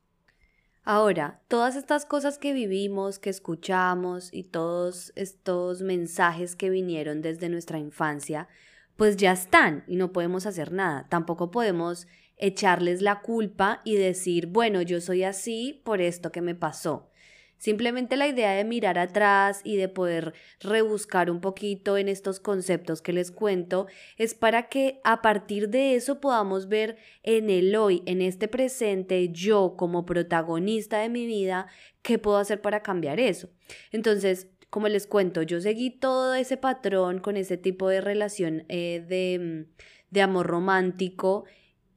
Ahora, 0.83 1.41
todas 1.47 1.75
estas 1.75 2.05
cosas 2.05 2.37
que 2.37 2.53
vivimos, 2.53 3.19
que 3.19 3.31
escuchamos 3.31 4.31
y 4.31 4.43
todos 4.43 5.11
estos 5.15 5.81
mensajes 5.81 6.55
que 6.55 6.69
vinieron 6.69 7.21
desde 7.21 7.49
nuestra 7.49 7.79
infancia, 7.79 8.47
pues 8.95 9.17
ya 9.17 9.31
están 9.31 9.83
y 9.87 9.95
no 9.95 10.13
podemos 10.13 10.45
hacer 10.45 10.71
nada. 10.71 11.07
Tampoco 11.09 11.51
podemos 11.51 12.07
echarles 12.37 13.01
la 13.01 13.21
culpa 13.21 13.81
y 13.83 13.95
decir, 13.95 14.47
bueno, 14.47 14.81
yo 14.81 15.01
soy 15.01 15.23
así 15.23 15.81
por 15.83 16.01
esto 16.01 16.31
que 16.31 16.41
me 16.41 16.55
pasó. 16.55 17.09
Simplemente 17.57 18.17
la 18.17 18.27
idea 18.27 18.51
de 18.51 18.63
mirar 18.63 18.99
atrás 18.99 19.61
y 19.63 19.77
de 19.77 19.87
poder 19.87 20.33
rebuscar 20.59 21.31
un 21.31 21.41
poquito 21.41 21.97
en 21.97 22.09
estos 22.09 22.39
conceptos 22.39 23.01
que 23.01 23.13
les 23.13 23.31
cuento 23.31 23.87
es 24.17 24.33
para 24.33 24.69
que 24.69 24.99
a 25.03 25.21
partir 25.21 25.69
de 25.69 25.95
eso 25.95 26.19
podamos 26.19 26.67
ver 26.67 26.97
en 27.23 27.49
el 27.49 27.75
hoy, 27.75 28.03
en 28.05 28.21
este 28.21 28.47
presente, 28.47 29.29
yo 29.29 29.75
como 29.77 30.05
protagonista 30.05 30.99
de 30.99 31.09
mi 31.09 31.25
vida, 31.25 31.67
qué 32.01 32.19
puedo 32.19 32.37
hacer 32.37 32.61
para 32.61 32.83
cambiar 32.83 33.19
eso. 33.19 33.49
Entonces, 33.91 34.47
como 34.69 34.87
les 34.89 35.07
cuento, 35.07 35.41
yo 35.41 35.61
seguí 35.61 35.89
todo 35.89 36.35
ese 36.35 36.57
patrón 36.57 37.19
con 37.19 37.37
ese 37.37 37.57
tipo 37.57 37.87
de 37.87 38.01
relación 38.01 38.65
eh, 38.67 39.05
de, 39.07 39.67
de 40.09 40.21
amor 40.21 40.47
romántico 40.47 41.45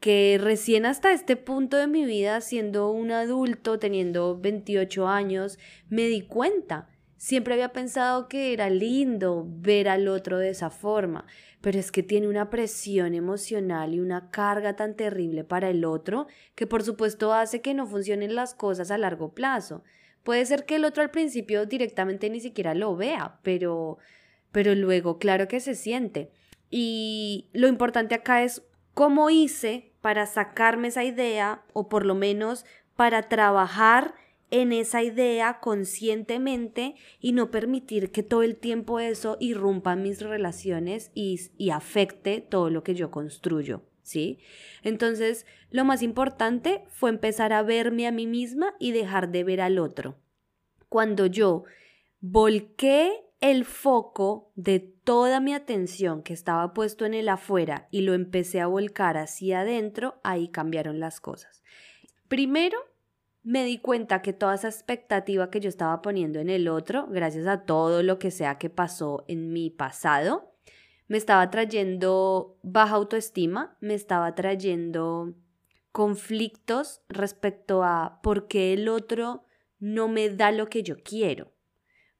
que 0.00 0.38
recién 0.40 0.87
hasta 0.87 1.12
este 1.12 1.37
punto 1.37 1.76
de 1.76 1.87
mi 1.87 2.05
vida, 2.05 2.40
siendo 2.40 2.90
un 2.90 3.11
adulto, 3.11 3.78
teniendo 3.78 4.38
28 4.38 5.09
años, 5.09 5.59
me 5.88 6.05
di 6.05 6.23
cuenta. 6.23 6.88
Siempre 7.17 7.55
había 7.55 7.73
pensado 7.73 8.28
que 8.28 8.52
era 8.52 8.71
lindo 8.71 9.45
ver 9.49 9.88
al 9.88 10.07
otro 10.07 10.38
de 10.38 10.50
esa 10.50 10.71
forma, 10.71 11.26
pero 11.61 11.81
es 11.81 11.90
que 11.90 12.05
tiene 12.05 12.28
una 12.28 12.49
presión 12.49 13.12
emocional 13.12 13.93
y 13.93 13.99
una 13.99 14.31
carga 14.31 14.76
tan 14.76 14.95
terrible 14.95 15.43
para 15.43 15.69
el 15.69 15.85
otro 15.85 16.28
que 16.55 16.69
por 16.69 16.85
supuesto 16.85 17.33
hace 17.33 17.61
que 17.61 17.75
no 17.75 17.87
funcionen 17.87 18.37
las 18.37 18.55
cosas 18.55 18.93
a 18.93 18.99
largo 18.99 19.35
plazo. 19.35 19.83
Puede 20.23 20.47
ser 20.47 20.64
que 20.64 20.76
el 20.76 20.85
otro 20.85 21.02
al 21.02 21.11
principio 21.11 21.67
directamente 21.67 22.31
ni 22.31 22.38
siquiera 22.38 22.75
lo 22.75 22.95
vea, 22.95 23.40
pero 23.43 23.99
pero 24.52 24.75
luego 24.75 25.19
claro 25.19 25.49
que 25.49 25.59
se 25.61 25.75
siente. 25.75 26.31
Y 26.71 27.49
lo 27.52 27.67
importante 27.67 28.14
acá 28.14 28.45
es 28.45 28.62
cómo 28.95 29.31
hice 29.31 29.88
para 30.00 30.26
sacarme 30.26 30.88
esa 30.88 31.05
idea 31.05 31.62
o 31.73 31.88
por 31.88 32.07
lo 32.07 32.14
menos 32.14 32.64
para 32.97 33.28
trabajar 33.28 34.14
en 34.50 34.73
esa 34.73 35.02
idea 35.02 35.61
conscientemente 35.61 36.95
y 37.21 37.33
no 37.33 37.50
permitir 37.50 38.11
que 38.11 38.23
todo 38.23 38.43
el 38.43 38.57
tiempo 38.57 38.99
eso 39.00 39.37
irrumpa 39.40 39.97
mis 39.97 40.23
relaciones 40.23 41.11
y, 41.14 41.38
y 41.59 41.71
afecte 41.71 42.40
todo 42.40 42.71
lo 42.71 42.83
que 42.83 42.95
yo 42.95 43.11
construyo. 43.11 43.83
¿Sí? 44.02 44.38
Entonces, 44.83 45.45
lo 45.71 45.85
más 45.85 46.02
importante 46.02 46.83
fue 46.88 47.11
empezar 47.11 47.52
a 47.52 47.62
verme 47.62 48.07
a 48.07 48.12
mí 48.12 48.26
misma 48.26 48.75
y 48.78 48.93
dejar 48.93 49.31
de 49.31 49.45
ver 49.45 49.61
al 49.61 49.78
otro. 49.78 50.17
Cuando 50.88 51.26
yo 51.26 51.64
volqué 52.21 53.27
el 53.40 53.64
foco 53.64 54.50
de 54.57 54.80
toda 54.80 55.40
mi 55.40 55.54
atención 55.54 56.23
que 56.23 56.33
estaba 56.33 56.75
puesto 56.75 57.07
en 57.07 57.14
el 57.14 57.28
afuera 57.28 57.88
y 57.90 58.00
lo 58.00 58.14
empecé 58.14 58.61
a 58.61 58.66
volcar 58.66 59.16
hacia 59.16 59.61
adentro, 59.61 60.21
ahí 60.25 60.49
cambiaron 60.49 60.99
las 60.99 61.21
cosas. 61.21 61.62
Primero, 62.26 62.78
me 63.42 63.64
di 63.64 63.78
cuenta 63.78 64.21
que 64.23 64.33
toda 64.33 64.54
esa 64.54 64.68
expectativa 64.68 65.50
que 65.50 65.61
yo 65.61 65.68
estaba 65.68 66.02
poniendo 66.02 66.40
en 66.40 66.50
el 66.50 66.68
otro, 66.68 67.07
gracias 67.09 67.47
a 67.47 67.64
todo 67.64 68.02
lo 68.02 68.18
que 68.18 68.30
sea 68.30 68.59
que 68.59 68.71
pasó 68.71 69.25
en 69.28 69.52
mi 69.52 69.71
pasado, 69.71 70.52
me 71.07 71.16
estaba 71.16 71.49
trayendo 71.50 72.59
baja 72.62 72.97
autoestima, 72.97 73.76
me 73.80 73.95
estaba 73.95 74.35
trayendo 74.35 75.35
conflictos 75.92 77.02
respecto 77.09 77.83
a 77.83 78.21
por 78.23 78.49
qué 78.49 78.75
el 78.75 78.88
otro 78.88 79.45
no 79.78 80.09
me 80.09 80.28
da 80.28 80.50
lo 80.50 80.68
que 80.68 80.83
yo 80.83 80.97
quiero, 81.02 81.52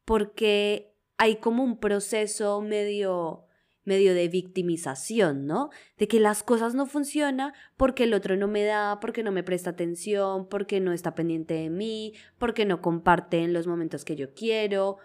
porque 0.05 0.95
hay 1.19 1.37
como 1.37 1.63
un 1.63 1.79
proceso 1.79 2.61
medio 2.63 3.45
medio 3.89 4.13
de 4.13 4.29
victimización, 4.29 5.47
¿no? 5.47 5.71
De 5.97 6.07
que 6.09 6.21
las 6.21 6.43
cosas 6.43 6.75
no 6.75 6.85
funcionan 6.85 7.55
porque 7.79 8.05
el 8.05 8.13
otro 8.13 8.37
no 8.37 8.47
me 8.47 8.63
da, 8.63 9.01
porque 9.01 9.23
no 9.23 9.33
me 9.33 9.43
presta 9.43 9.71
atención, 9.71 10.47
porque 10.47 10.79
no 10.79 10.93
está 10.93 11.15
pendiente 11.15 11.55
de 11.55 11.71
mí, 11.71 12.13
porque 12.39 12.67
no 12.67 12.83
comparte 12.83 13.39
en 13.39 13.55
los 13.55 13.67
momentos 13.67 14.05
que 14.05 14.15
yo 14.15 14.35
quiero. 14.35 14.99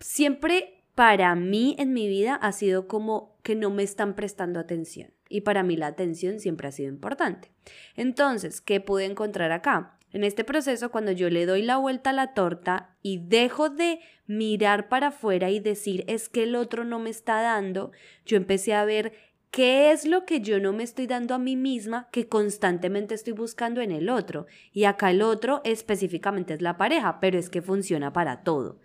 Siempre 0.00 0.84
para 0.96 1.36
mí 1.36 1.76
en 1.78 1.92
mi 1.92 2.08
vida 2.08 2.34
ha 2.34 2.50
sido 2.50 2.88
como 2.88 3.38
que 3.44 3.54
no 3.54 3.70
me 3.70 3.84
están 3.84 4.16
prestando 4.16 4.58
atención. 4.58 5.12
Y 5.28 5.42
para 5.42 5.62
mí 5.62 5.76
la 5.76 5.86
atención 5.86 6.40
siempre 6.40 6.66
ha 6.66 6.72
sido 6.72 6.88
importante. 6.88 7.52
Entonces, 7.94 8.60
¿qué 8.60 8.80
pude 8.80 9.04
encontrar 9.04 9.52
acá? 9.52 9.97
En 10.12 10.24
este 10.24 10.42
proceso, 10.42 10.90
cuando 10.90 11.12
yo 11.12 11.28
le 11.28 11.44
doy 11.44 11.62
la 11.62 11.76
vuelta 11.76 12.10
a 12.10 12.14
la 12.14 12.32
torta 12.32 12.96
y 13.02 13.18
dejo 13.18 13.68
de 13.68 14.00
mirar 14.26 14.88
para 14.88 15.08
afuera 15.08 15.50
y 15.50 15.60
decir 15.60 16.04
es 16.06 16.28
que 16.28 16.44
el 16.44 16.56
otro 16.56 16.84
no 16.84 16.98
me 16.98 17.10
está 17.10 17.42
dando, 17.42 17.92
yo 18.24 18.36
empecé 18.36 18.74
a 18.74 18.84
ver 18.84 19.12
qué 19.50 19.92
es 19.92 20.06
lo 20.06 20.24
que 20.24 20.40
yo 20.40 20.60
no 20.60 20.72
me 20.72 20.82
estoy 20.82 21.06
dando 21.06 21.34
a 21.34 21.38
mí 21.38 21.56
misma 21.56 22.08
que 22.10 22.28
constantemente 22.28 23.14
estoy 23.14 23.34
buscando 23.34 23.80
en 23.80 23.92
el 23.92 24.08
otro. 24.08 24.46
Y 24.72 24.84
acá 24.84 25.10
el 25.10 25.22
otro 25.22 25.60
específicamente 25.64 26.54
es 26.54 26.62
la 26.62 26.78
pareja, 26.78 27.20
pero 27.20 27.38
es 27.38 27.50
que 27.50 27.62
funciona 27.62 28.12
para 28.12 28.42
todo. 28.42 28.78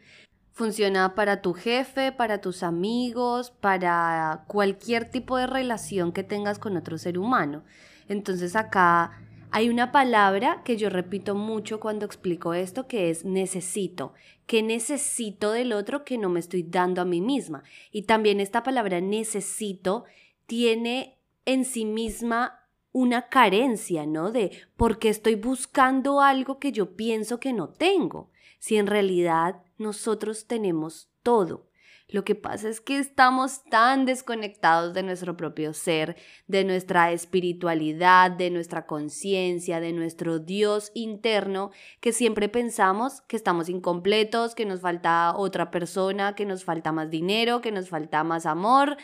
Funciona 0.51 1.15
para 1.15 1.41
tu 1.41 1.53
jefe, 1.53 2.11
para 2.11 2.39
tus 2.39 2.63
amigos, 2.63 3.51
para 3.51 4.43
cualquier 4.47 5.09
tipo 5.09 5.37
de 5.37 5.47
relación 5.47 6.11
que 6.11 6.23
tengas 6.23 6.59
con 6.59 6.77
otro 6.77 6.97
ser 6.97 7.17
humano. 7.17 7.63
Entonces 8.07 8.55
acá 8.55 9.19
hay 9.55 9.69
una 9.69 9.91
palabra 9.91 10.63
que 10.65 10.77
yo 10.77 10.89
repito 10.89 11.35
mucho 11.35 11.79
cuando 11.79 12.07
explico 12.07 12.55
esto 12.55 12.87
que 12.87 13.11
es 13.11 13.23
necesito. 13.23 14.13
¿Qué 14.47 14.63
necesito 14.63 15.51
del 15.51 15.73
otro 15.73 16.03
que 16.03 16.17
no 16.17 16.27
me 16.27 16.39
estoy 16.39 16.63
dando 16.63 17.03
a 17.03 17.05
mí 17.05 17.21
misma? 17.21 17.63
Y 17.91 18.01
también 18.01 18.39
esta 18.39 18.63
palabra 18.63 18.99
necesito 18.99 20.05
tiene 20.47 21.19
en 21.45 21.65
sí 21.65 21.85
misma 21.85 22.67
una 22.93 23.29
carencia, 23.29 24.07
¿no? 24.07 24.31
De 24.31 24.51
por 24.75 24.97
qué 24.97 25.09
estoy 25.09 25.35
buscando 25.35 26.19
algo 26.19 26.57
que 26.57 26.71
yo 26.71 26.95
pienso 26.95 27.39
que 27.39 27.53
no 27.53 27.69
tengo, 27.69 28.31
si 28.57 28.77
en 28.77 28.87
realidad 28.87 29.61
nosotros 29.77 30.47
tenemos 30.47 31.11
todo. 31.21 31.67
Lo 32.09 32.25
que 32.25 32.35
pasa 32.35 32.69
es 32.69 32.81
que 32.81 32.99
estamos 32.99 33.63
tan 33.65 34.05
desconectados 34.05 34.93
de 34.93 35.03
nuestro 35.03 35.37
propio 35.37 35.73
ser, 35.73 36.15
de 36.47 36.63
nuestra 36.63 37.11
espiritualidad, 37.11 38.29
de 38.29 38.51
nuestra 38.51 38.85
conciencia, 38.85 39.79
de 39.79 39.93
nuestro 39.93 40.39
Dios 40.39 40.91
interno, 40.93 41.71
que 42.01 42.11
siempre 42.11 42.49
pensamos 42.49 43.21
que 43.21 43.37
estamos 43.37 43.69
incompletos, 43.69 44.53
que 44.53 44.65
nos 44.65 44.81
falta 44.81 45.33
otra 45.35 45.71
persona, 45.71 46.35
que 46.35 46.45
nos 46.45 46.63
falta 46.63 46.91
más 46.91 47.09
dinero, 47.09 47.61
que 47.61 47.71
nos 47.71 47.89
falta 47.89 48.23
más 48.23 48.45
amor, 48.45 48.97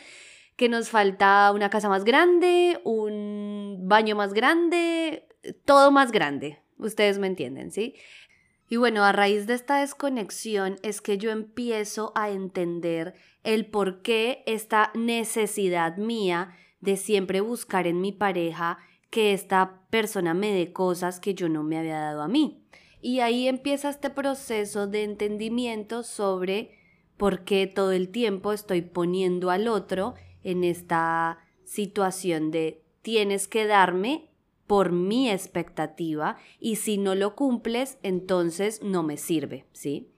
que 0.56 0.68
nos 0.68 0.90
falta 0.90 1.50
una 1.52 1.70
casa 1.70 1.88
más 1.88 2.04
grande, 2.04 2.80
un 2.84 3.78
baño 3.82 4.14
más 4.14 4.34
grande, 4.34 5.26
todo 5.64 5.90
más 5.90 6.12
grande. 6.12 6.60
Ustedes 6.76 7.18
me 7.18 7.26
entienden, 7.26 7.72
¿sí? 7.72 7.94
Y 8.70 8.76
bueno, 8.76 9.02
a 9.02 9.10
raíz 9.10 9.48
de 9.48 9.54
esta 9.54 9.80
desconexión 9.80 10.76
es 10.84 11.00
que 11.00 11.18
yo 11.18 11.32
empiezo 11.32 12.12
a 12.14 12.30
entender 12.30 13.14
el 13.42 13.66
por 13.66 14.00
qué 14.00 14.44
esta 14.46 14.92
necesidad 14.94 15.96
mía 15.96 16.56
de 16.80 16.96
siempre 16.96 17.40
buscar 17.40 17.88
en 17.88 18.00
mi 18.00 18.12
pareja 18.12 18.78
que 19.10 19.32
esta 19.32 19.82
persona 19.90 20.34
me 20.34 20.52
dé 20.52 20.72
cosas 20.72 21.18
que 21.18 21.34
yo 21.34 21.48
no 21.48 21.64
me 21.64 21.78
había 21.78 21.98
dado 21.98 22.22
a 22.22 22.28
mí. 22.28 22.62
Y 23.02 23.18
ahí 23.18 23.48
empieza 23.48 23.90
este 23.90 24.08
proceso 24.08 24.86
de 24.86 25.02
entendimiento 25.02 26.04
sobre 26.04 26.78
por 27.16 27.42
qué 27.42 27.66
todo 27.66 27.90
el 27.90 28.10
tiempo 28.10 28.52
estoy 28.52 28.82
poniendo 28.82 29.50
al 29.50 29.66
otro 29.66 30.14
en 30.44 30.62
esta 30.62 31.38
situación 31.64 32.52
de 32.52 32.84
tienes 33.02 33.48
que 33.48 33.66
darme 33.66 34.29
por 34.70 34.92
mi 34.92 35.28
expectativa 35.28 36.36
y 36.60 36.76
si 36.76 36.96
no 36.96 37.16
lo 37.16 37.34
cumples, 37.34 37.98
entonces 38.04 38.84
no 38.84 39.02
me 39.02 39.16
sirve, 39.16 39.66
¿sí? 39.72 40.12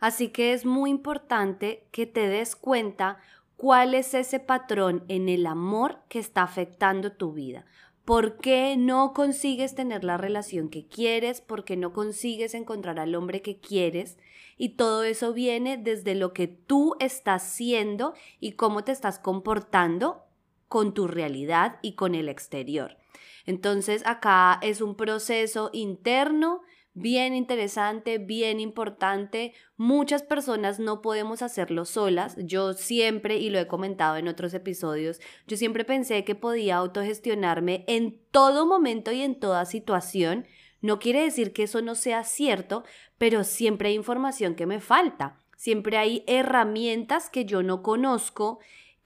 Así 0.00 0.28
que 0.28 0.52
es 0.52 0.66
muy 0.66 0.90
importante 0.90 1.86
que 1.90 2.04
te 2.04 2.28
des 2.28 2.56
cuenta 2.56 3.20
cuál 3.56 3.94
es 3.94 4.12
ese 4.12 4.38
patrón 4.38 5.02
en 5.08 5.30
el 5.30 5.46
amor 5.46 6.00
que 6.10 6.18
está 6.18 6.42
afectando 6.42 7.12
tu 7.12 7.32
vida. 7.32 7.64
¿Por 8.04 8.36
qué 8.36 8.76
no 8.76 9.14
consigues 9.14 9.74
tener 9.74 10.04
la 10.04 10.18
relación 10.18 10.68
que 10.68 10.86
quieres? 10.86 11.40
¿Por 11.40 11.64
qué 11.64 11.78
no 11.78 11.94
consigues 11.94 12.52
encontrar 12.52 12.98
al 12.98 13.14
hombre 13.14 13.40
que 13.40 13.60
quieres? 13.60 14.18
Y 14.58 14.76
todo 14.76 15.04
eso 15.04 15.32
viene 15.32 15.78
desde 15.78 16.14
lo 16.14 16.34
que 16.34 16.48
tú 16.48 16.96
estás 17.00 17.44
siendo 17.44 18.12
y 18.40 18.52
cómo 18.52 18.84
te 18.84 18.92
estás 18.92 19.18
comportando 19.18 20.24
con 20.68 20.92
tu 20.92 21.08
realidad 21.08 21.78
y 21.80 21.94
con 21.94 22.14
el 22.14 22.28
exterior. 22.28 22.99
Entonces 23.46 24.02
acá 24.06 24.58
es 24.62 24.80
un 24.80 24.96
proceso 24.96 25.70
interno, 25.72 26.62
bien 26.92 27.34
interesante, 27.34 28.18
bien 28.18 28.60
importante. 28.60 29.54
Muchas 29.76 30.22
personas 30.22 30.78
no 30.78 31.02
podemos 31.02 31.42
hacerlo 31.42 31.84
solas. 31.84 32.36
Yo 32.38 32.72
siempre, 32.74 33.38
y 33.38 33.50
lo 33.50 33.58
he 33.58 33.66
comentado 33.66 34.16
en 34.16 34.28
otros 34.28 34.54
episodios, 34.54 35.20
yo 35.46 35.56
siempre 35.56 35.84
pensé 35.84 36.24
que 36.24 36.34
podía 36.34 36.76
autogestionarme 36.76 37.84
en 37.86 38.20
todo 38.30 38.66
momento 38.66 39.12
y 39.12 39.22
en 39.22 39.38
toda 39.38 39.64
situación. 39.64 40.46
No 40.80 40.98
quiere 40.98 41.22
decir 41.22 41.52
que 41.52 41.64
eso 41.64 41.82
no 41.82 41.94
sea 41.94 42.24
cierto, 42.24 42.84
pero 43.18 43.44
siempre 43.44 43.90
hay 43.90 43.94
información 43.94 44.54
que 44.54 44.66
me 44.66 44.80
falta. 44.80 45.38
Siempre 45.56 45.98
hay 45.98 46.24
herramientas 46.26 47.28
que 47.28 47.44
yo 47.44 47.62
no 47.62 47.82
conozco 47.82 48.60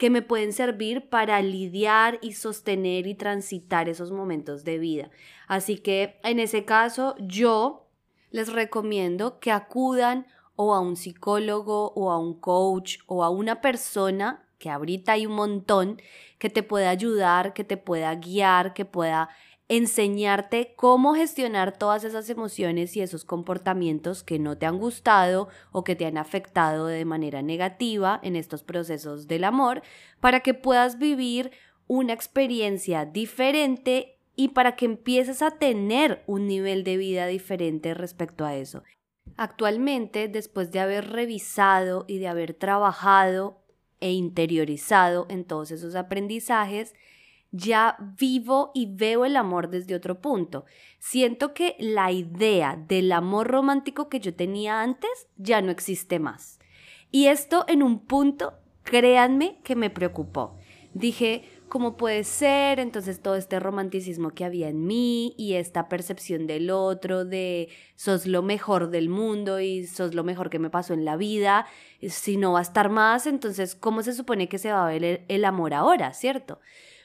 que 0.05 0.11
me 0.11 0.21
pueden 0.21 0.53
servir 0.53 1.09
para 1.09 1.41
lidiar 1.41 2.19
y 2.21 2.35
sostener 2.35 3.07
y 3.07 3.15
transitar 3.15 3.89
esos 3.89 4.11
momentos 4.11 4.63
de 4.63 4.77
vida. 4.77 5.09
Así 5.49 5.79
que 5.79 6.21
en 6.23 6.41
ese 6.41 6.67
caso 6.67 7.15
yo 7.21 7.89
les 8.31 8.53
recomiendo 8.53 9.39
que 9.41 9.51
acudan 9.51 10.27
o 10.57 10.75
a 10.75 10.81
un 10.81 10.97
psicólogo 10.97 11.95
o 11.95 12.11
a 12.11 12.19
un 12.19 12.39
coach 12.39 12.99
o 13.07 13.25
a 13.25 13.31
una 13.31 13.63
persona 13.63 14.47
que 14.59 14.69
ahorita 14.69 15.13
hay 15.13 15.25
un 15.25 15.37
montón 15.37 16.03
que 16.39 16.51
te 16.51 16.63
pueda 16.63 16.91
ayudar, 16.91 17.55
que 17.55 17.65
te 17.65 17.79
pueda 17.79 18.15
guiar, 18.15 18.75
que 18.75 18.85
pueda 18.85 19.31
enseñarte 19.69 20.75
cómo 20.77 21.15
gestionar 21.15 21.77
todas 21.77 22.05
esas 22.05 22.29
emociones 22.29 22.97
y 22.97 23.01
esos 23.01 23.25
comportamientos 23.25 24.23
que 24.23 24.39
no 24.39 24.59
te 24.59 24.67
han 24.67 24.79
gustado 24.79 25.49
o 25.73 25.85
que 25.85 25.97
te 25.97 26.05
han 26.05 26.19
afectado 26.19 26.87
de 26.87 27.05
manera 27.05 27.41
negativa 27.41 28.21
en 28.23 28.37
estos 28.37 28.63
procesos 28.63 29.27
del 29.27 29.45
amor, 29.45 29.83
para 30.21 30.41
que 30.41 30.53
puedas 30.53 30.99
vivir 30.99 31.51
una 31.87 32.13
experiencia 32.13 33.07
diferente 33.07 34.19
y 34.37 34.49
para 34.49 34.77
que 34.77 34.85
empieces 34.85 35.43
a 35.43 35.53
tener 35.53 36.23
un 36.27 36.47
nivel 36.47 36.85
de 36.85 36.97
vida 36.97 37.27
diferente 37.27 37.95
respecto 37.95 38.45
a 38.45 38.57
eso. 38.57 38.83
Actualmente, 39.37 40.29
después 40.29 40.71
de 40.71 40.81
haber 40.81 41.11
revisado 41.11 42.05
y 42.07 42.19
de 42.19 42.29
haber 42.29 42.55
trabajado 42.55 43.63
e 44.01 44.13
interiorizado 44.13 45.27
en 45.31 45.45
todos 45.45 45.71
esos 45.71 45.95
aprendizajes, 45.95 46.95
ya 47.55 47.97
vivo 48.19 48.73
y 48.75 48.87
veo 48.87 49.25
el 49.25 49.37
amor 49.37 49.71
desde 49.71 49.95
otro 49.95 50.21
punto. 50.21 50.65
Siento 50.99 51.55
que 51.55 51.77
la 51.79 52.11
idea 52.11 52.77
del 52.89 53.13
amor 53.13 53.47
romántico 53.47 54.09
que 54.09 54.19
yo 54.19 54.35
tenía 54.35 54.83
antes 54.83 55.29
ya 55.37 55.63
no 55.63 55.71
existe 55.71 56.19
más. 56.19 56.59
Y 57.13 57.27
esto 57.27 57.65
en 57.69 57.85
un 57.85 58.01
punto, 58.01 58.55
créanme 58.83 59.61
que 59.63 59.77
me 59.77 59.89
preocupó. 59.89 60.59
Dije, 60.95 61.45
¿cómo 61.69 61.97
puede 61.97 62.25
ser? 62.25 62.81
Entonces 62.81 63.21
todo 63.21 63.37
este 63.37 63.61
romanticismo 63.61 64.31
que 64.31 64.45
había 64.45 64.69
en 64.69 64.85
mí 64.85 65.37
y 65.39 65.55
esta 65.55 65.89
percepción 65.89 66.49
del 66.49 66.71
otro, 66.71 67.25
de 67.25 67.69
sos 67.95 68.27
lo 68.27 68.43
mejor 68.43 68.91
del 68.91 69.09
mundo 69.09 69.61
y 69.61 69.87
sos 69.87 70.13
lo 70.13 70.25
mejor 70.25 70.51
que 70.51 70.59
me 70.59 70.71
pasó 70.71 70.93
en 70.93 71.05
la 71.05 71.17
vida, 71.17 71.67
si 72.01 72.37
no 72.37 72.53
va 72.53 72.59
a 72.59 72.63
estar 72.63 72.91
más, 72.91 73.29
entonces 73.29 73.77
¿cómo 73.77 74.03
se 74.03 74.13
supone 74.13 74.49
que 74.49 74.59
se 74.59 74.73
va 74.73 74.85
a 74.85 74.91
ver 74.91 75.05
el, 75.05 75.21
el 75.29 75.45
amor 75.45 75.73
ahora, 75.73 76.15
cierto? 76.15 76.59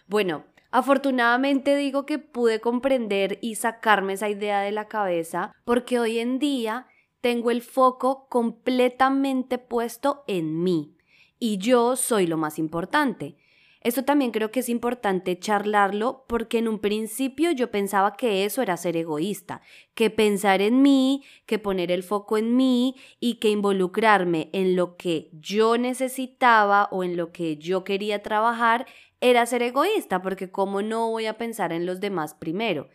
Bueno, 0.10 0.44
afortunadamente 0.72 1.76
digo 1.76 2.08
que 2.08 2.18
pude 2.18 2.60
comprender 2.60 3.38
y 3.44 3.54
sacarme 3.56 4.14
esa 4.14 4.28
idea 4.28 4.60
de 4.62 4.72
la 4.72 4.88
cabeza 4.88 5.54
porque 5.66 6.00
hoy 6.00 6.18
en 6.18 6.40
día 6.40 6.88
tengo 7.22 7.52
el 7.52 7.62
foco 7.62 8.28
completamente 8.28 9.60
puesto 9.60 10.24
en 10.26 10.64
mí 10.64 10.96
y 11.38 11.60
yo 11.60 11.96
soy 11.96 12.26
lo 12.26 12.38
más 12.38 12.58
importante. 12.58 13.38
Esto 13.82 14.04
también 14.04 14.32
creo 14.32 14.52
que 14.52 14.62
es 14.62 14.68
importante 14.68 15.40
charlarlo 15.40 16.26
porque 16.28 16.58
en 16.58 16.68
un 16.68 16.80
principio 16.80 17.52
yo 17.52 17.70
pensaba 17.70 18.18
que 18.18 18.44
eso 18.44 18.62
era 18.64 18.76
ser 18.78 18.98
egoísta, 18.98 19.62
que 19.94 20.10
pensar 20.10 20.62
en 20.62 20.82
mí, 20.82 21.24
que 21.46 21.60
poner 21.60 21.92
el 21.92 22.04
foco 22.04 22.38
en 22.38 22.58
mí 22.58 22.96
y 23.22 23.36
que 23.36 23.50
involucrarme 23.50 24.50
en 24.54 24.76
lo 24.76 24.98
que 24.98 25.30
yo 25.34 25.78
necesitaba 25.78 26.90
o 26.92 27.06
en 27.06 27.16
lo 27.16 27.32
que 27.32 27.58
yo 27.58 27.86
quería 27.86 28.22
trabajar 28.22 28.86
era 29.22 29.46
ser 29.46 29.62
egoísta, 29.64 30.22
porque 30.22 30.52
cómo 30.52 30.82
no 30.82 31.10
voy 31.10 31.26
a 31.26 31.38
pensar 31.38 31.74
en 31.74 31.86
los 31.86 32.00
demás 32.00 32.34
primero. 32.34 32.90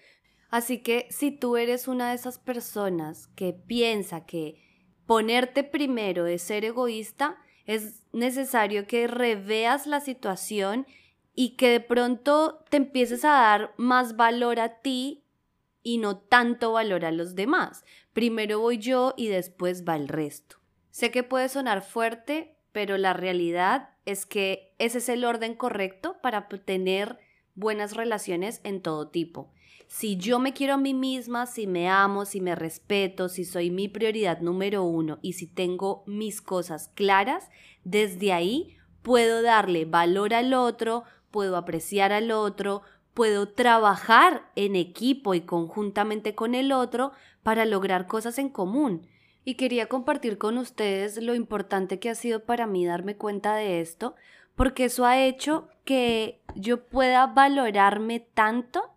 Así 0.50 0.78
que 0.78 1.06
si 1.10 1.30
tú 1.30 1.56
eres 1.56 1.88
una 1.88 2.10
de 2.10 2.16
esas 2.16 2.38
personas 2.38 3.26
que 3.28 3.52
piensa 3.52 4.24
que 4.24 4.62
ponerte 5.06 5.64
primero 5.64 6.26
es 6.26 6.42
ser 6.42 6.64
egoísta, 6.64 7.36
es 7.66 8.06
necesario 8.12 8.86
que 8.86 9.06
reveas 9.06 9.86
la 9.86 10.00
situación 10.00 10.86
y 11.34 11.56
que 11.56 11.68
de 11.68 11.80
pronto 11.80 12.64
te 12.70 12.76
empieces 12.76 13.24
a 13.24 13.30
dar 13.30 13.74
más 13.76 14.16
valor 14.16 14.60
a 14.60 14.80
ti 14.80 15.24
y 15.82 15.98
no 15.98 16.18
tanto 16.18 16.72
valor 16.72 17.04
a 17.04 17.10
los 17.10 17.34
demás. 17.34 17.84
Primero 18.12 18.60
voy 18.60 18.78
yo 18.78 19.14
y 19.16 19.28
después 19.28 19.84
va 19.84 19.96
el 19.96 20.08
resto. 20.08 20.56
Sé 20.90 21.10
que 21.10 21.24
puede 21.24 21.48
sonar 21.48 21.82
fuerte, 21.82 22.53
pero 22.74 22.98
la 22.98 23.12
realidad 23.12 23.90
es 24.04 24.26
que 24.26 24.74
ese 24.80 24.98
es 24.98 25.08
el 25.08 25.24
orden 25.24 25.54
correcto 25.54 26.16
para 26.20 26.48
tener 26.48 27.20
buenas 27.54 27.94
relaciones 27.94 28.60
en 28.64 28.82
todo 28.82 29.10
tipo. 29.10 29.52
Si 29.86 30.16
yo 30.16 30.40
me 30.40 30.52
quiero 30.52 30.74
a 30.74 30.78
mí 30.78 30.92
misma, 30.92 31.46
si 31.46 31.68
me 31.68 31.88
amo, 31.88 32.24
si 32.24 32.40
me 32.40 32.56
respeto, 32.56 33.28
si 33.28 33.44
soy 33.44 33.70
mi 33.70 33.86
prioridad 33.86 34.40
número 34.40 34.82
uno 34.82 35.20
y 35.22 35.34
si 35.34 35.46
tengo 35.46 36.02
mis 36.08 36.42
cosas 36.42 36.88
claras, 36.96 37.48
desde 37.84 38.32
ahí 38.32 38.76
puedo 39.02 39.40
darle 39.40 39.84
valor 39.84 40.34
al 40.34 40.52
otro, 40.52 41.04
puedo 41.30 41.56
apreciar 41.56 42.10
al 42.10 42.32
otro, 42.32 42.82
puedo 43.14 43.50
trabajar 43.50 44.50
en 44.56 44.74
equipo 44.74 45.34
y 45.34 45.42
conjuntamente 45.42 46.34
con 46.34 46.56
el 46.56 46.72
otro 46.72 47.12
para 47.44 47.66
lograr 47.66 48.08
cosas 48.08 48.36
en 48.40 48.48
común 48.48 49.06
y 49.44 49.54
quería 49.54 49.86
compartir 49.86 50.38
con 50.38 50.58
ustedes 50.58 51.22
lo 51.22 51.34
importante 51.34 51.98
que 51.98 52.10
ha 52.10 52.14
sido 52.14 52.44
para 52.44 52.66
mí 52.66 52.86
darme 52.86 53.16
cuenta 53.16 53.54
de 53.54 53.80
esto, 53.80 54.14
porque 54.56 54.86
eso 54.86 55.04
ha 55.04 55.22
hecho 55.22 55.68
que 55.84 56.40
yo 56.54 56.86
pueda 56.86 57.26
valorarme 57.26 58.20
tanto 58.20 58.90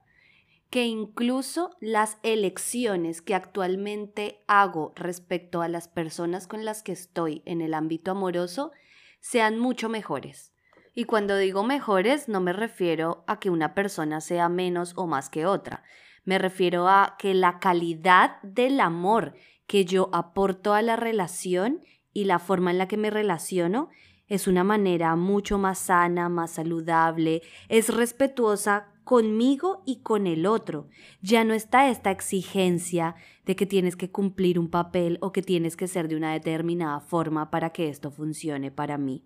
que 0.69 0.85
incluso 0.85 1.71
las 1.79 2.17
elecciones 2.23 3.21
que 3.21 3.35
actualmente 3.35 4.43
hago 4.47 4.93
respecto 4.95 5.61
a 5.61 5.67
las 5.67 5.87
personas 5.87 6.47
con 6.47 6.65
las 6.65 6.83
que 6.83 6.91
estoy 6.91 7.41
en 7.45 7.61
el 7.61 7.73
ámbito 7.73 8.11
amoroso 8.11 8.71
sean 9.19 9.59
mucho 9.59 9.89
mejores. 9.89 10.53
Y 10.93 11.05
cuando 11.05 11.37
digo 11.37 11.63
mejores 11.63 12.27
no 12.27 12.41
me 12.41 12.53
refiero 12.53 13.23
a 13.27 13.39
que 13.39 13.49
una 13.49 13.73
persona 13.73 14.19
sea 14.19 14.49
menos 14.49 14.93
o 14.95 15.07
más 15.07 15.29
que 15.29 15.45
otra, 15.45 15.83
me 16.25 16.37
refiero 16.37 16.89
a 16.89 17.15
que 17.17 17.33
la 17.33 17.59
calidad 17.59 18.41
del 18.41 18.81
amor 18.81 19.35
que 19.67 19.85
yo 19.85 20.09
aporto 20.13 20.73
a 20.73 20.81
la 20.81 20.95
relación 20.95 21.81
y 22.13 22.25
la 22.25 22.39
forma 22.39 22.71
en 22.71 22.77
la 22.77 22.87
que 22.87 22.97
me 22.97 23.09
relaciono 23.09 23.89
es 24.27 24.47
una 24.47 24.63
manera 24.63 25.15
mucho 25.15 25.57
más 25.57 25.79
sana, 25.79 26.29
más 26.29 26.51
saludable, 26.51 27.41
es 27.69 27.93
respetuosa 27.93 28.87
conmigo 29.03 29.83
y 29.85 30.01
con 30.01 30.27
el 30.27 30.45
otro. 30.45 30.89
Ya 31.21 31.45
no 31.45 31.53
está 31.53 31.89
esta 31.89 32.11
exigencia 32.11 33.15
de 33.45 33.55
que 33.55 33.65
tienes 33.65 33.95
que 33.95 34.11
cumplir 34.11 34.59
un 34.59 34.69
papel 34.69 35.17
o 35.21 35.31
que 35.31 35.41
tienes 35.41 35.77
que 35.77 35.87
ser 35.87 36.09
de 36.09 36.17
una 36.17 36.33
determinada 36.33 36.99
forma 36.99 37.49
para 37.49 37.69
que 37.69 37.87
esto 37.87 38.11
funcione 38.11 38.69
para 38.69 38.97
mí. 38.97 39.23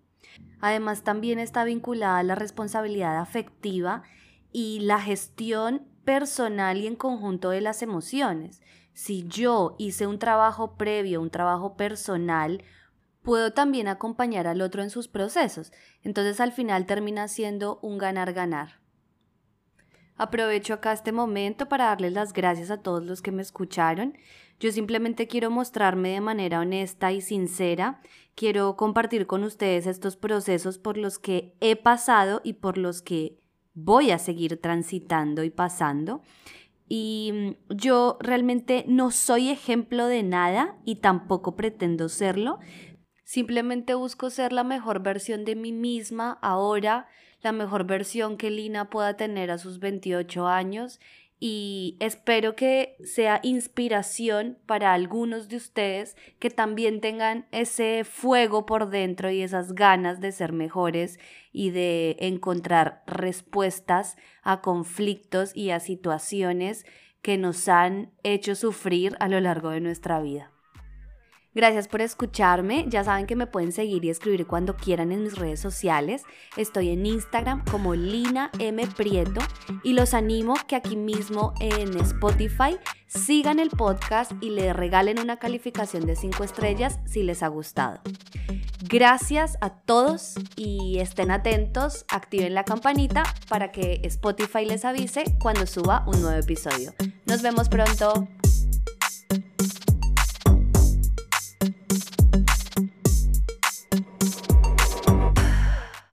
Además, 0.60 1.02
también 1.02 1.40
está 1.40 1.64
vinculada 1.64 2.18
a 2.18 2.22
la 2.22 2.36
responsabilidad 2.36 3.18
afectiva 3.18 4.04
y 4.52 4.78
la 4.80 5.00
gestión 5.00 5.88
personal 6.04 6.78
y 6.78 6.86
en 6.86 6.94
conjunto 6.94 7.50
de 7.50 7.60
las 7.60 7.82
emociones. 7.82 8.62
Si 8.92 9.26
yo 9.26 9.74
hice 9.78 10.06
un 10.06 10.18
trabajo 10.18 10.76
previo, 10.76 11.20
un 11.20 11.30
trabajo 11.30 11.76
personal, 11.76 12.62
puedo 13.22 13.52
también 13.52 13.88
acompañar 13.88 14.46
al 14.46 14.60
otro 14.60 14.82
en 14.82 14.90
sus 14.90 15.08
procesos. 15.08 15.72
Entonces 16.02 16.40
al 16.40 16.52
final 16.52 16.86
termina 16.86 17.28
siendo 17.28 17.78
un 17.82 17.98
ganar-ganar. 17.98 18.80
Aprovecho 20.16 20.74
acá 20.74 20.92
este 20.92 21.10
momento 21.10 21.68
para 21.68 21.86
darles 21.86 22.12
las 22.12 22.32
gracias 22.32 22.70
a 22.70 22.82
todos 22.82 23.02
los 23.02 23.22
que 23.22 23.32
me 23.32 23.42
escucharon. 23.42 24.16
Yo 24.60 24.70
simplemente 24.70 25.26
quiero 25.26 25.50
mostrarme 25.50 26.10
de 26.10 26.20
manera 26.20 26.60
honesta 26.60 27.12
y 27.12 27.20
sincera. 27.20 28.00
Quiero 28.34 28.76
compartir 28.76 29.26
con 29.26 29.42
ustedes 29.42 29.86
estos 29.86 30.16
procesos 30.16 30.78
por 30.78 30.96
los 30.96 31.18
que 31.18 31.56
he 31.60 31.76
pasado 31.76 32.40
y 32.44 32.54
por 32.54 32.78
los 32.78 33.02
que 33.02 33.40
voy 33.74 34.10
a 34.10 34.18
seguir 34.18 34.60
transitando 34.60 35.44
y 35.44 35.50
pasando 35.50 36.22
y 36.94 37.30
mm, 37.32 37.74
yo 37.74 38.18
realmente 38.20 38.84
no 38.86 39.10
soy 39.10 39.48
ejemplo 39.48 40.08
de 40.08 40.22
nada 40.22 40.76
y 40.84 40.96
tampoco 40.96 41.56
pretendo 41.56 42.10
serlo. 42.10 42.58
Simplemente 43.24 43.94
busco 43.94 44.28
ser 44.28 44.52
la 44.52 44.62
mejor 44.62 45.02
versión 45.02 45.46
de 45.46 45.56
mí 45.56 45.72
misma 45.72 46.38
ahora, 46.42 47.08
la 47.40 47.52
mejor 47.52 47.86
versión 47.86 48.36
que 48.36 48.50
Lina 48.50 48.90
pueda 48.90 49.16
tener 49.16 49.50
a 49.50 49.56
sus 49.56 49.78
28 49.78 50.46
años 50.46 51.00
y 51.44 51.96
espero 51.98 52.54
que 52.54 52.94
sea 53.02 53.40
inspiración 53.42 54.58
para 54.64 54.92
algunos 54.92 55.48
de 55.48 55.56
ustedes 55.56 56.16
que 56.38 56.50
también 56.50 57.00
tengan 57.00 57.48
ese 57.50 58.04
fuego 58.04 58.64
por 58.64 58.90
dentro 58.90 59.28
y 59.28 59.42
esas 59.42 59.72
ganas 59.72 60.20
de 60.20 60.30
ser 60.30 60.52
mejores 60.52 61.18
y 61.52 61.70
de 61.70 62.14
encontrar 62.20 63.02
respuestas 63.08 64.16
a 64.44 64.60
conflictos 64.60 65.50
y 65.56 65.70
a 65.70 65.80
situaciones 65.80 66.86
que 67.22 67.38
nos 67.38 67.66
han 67.66 68.12
hecho 68.22 68.54
sufrir 68.54 69.16
a 69.18 69.26
lo 69.26 69.40
largo 69.40 69.70
de 69.70 69.80
nuestra 69.80 70.20
vida. 70.20 70.51
Gracias 71.54 71.86
por 71.86 72.00
escucharme. 72.00 72.86
Ya 72.88 73.04
saben 73.04 73.26
que 73.26 73.36
me 73.36 73.46
pueden 73.46 73.72
seguir 73.72 74.04
y 74.04 74.10
escribir 74.10 74.46
cuando 74.46 74.74
quieran 74.74 75.12
en 75.12 75.22
mis 75.22 75.36
redes 75.36 75.60
sociales. 75.60 76.22
Estoy 76.56 76.90
en 76.90 77.04
Instagram 77.04 77.64
como 77.70 77.94
Lina 77.94 78.50
M. 78.58 78.86
Prieto 78.96 79.40
y 79.82 79.92
los 79.92 80.14
animo 80.14 80.54
que 80.66 80.76
aquí 80.76 80.96
mismo 80.96 81.52
en 81.60 81.96
Spotify 82.00 82.78
sigan 83.06 83.58
el 83.58 83.68
podcast 83.68 84.32
y 84.40 84.50
le 84.50 84.72
regalen 84.72 85.18
una 85.18 85.38
calificación 85.38 86.06
de 86.06 86.16
5 86.16 86.42
estrellas 86.42 87.00
si 87.04 87.22
les 87.22 87.42
ha 87.42 87.48
gustado. 87.48 88.00
Gracias 88.88 89.58
a 89.60 89.70
todos 89.70 90.34
y 90.56 90.98
estén 90.98 91.30
atentos, 91.30 92.04
activen 92.08 92.54
la 92.54 92.64
campanita 92.64 93.22
para 93.48 93.70
que 93.70 94.00
Spotify 94.04 94.64
les 94.64 94.84
avise 94.84 95.24
cuando 95.38 95.66
suba 95.66 96.04
un 96.06 96.20
nuevo 96.20 96.38
episodio. 96.38 96.92
Nos 97.26 97.42
vemos 97.42 97.68
pronto. 97.68 98.28